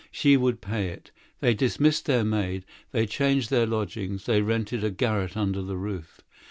[0.09, 1.11] She would pay it.
[1.41, 6.21] They dismissed their servant; they changed their lodgings; they rented a garret under the roof.